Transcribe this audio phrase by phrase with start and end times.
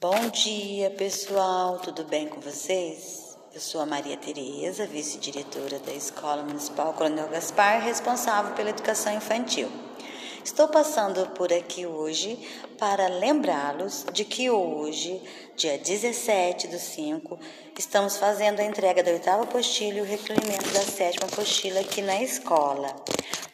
[0.00, 1.80] Bom dia, pessoal.
[1.80, 3.36] Tudo bem com vocês?
[3.52, 9.68] Eu sou a Maria Tereza, vice-diretora da Escola Municipal Coronel Gaspar, responsável pela educação infantil.
[10.44, 12.38] Estou passando por aqui hoje
[12.78, 15.20] para lembrá-los de que hoje,
[15.56, 17.36] dia 17 do 5,
[17.76, 22.22] estamos fazendo a entrega da oitava apostila e o recolhimento da sétima apostila aqui na
[22.22, 22.94] escola.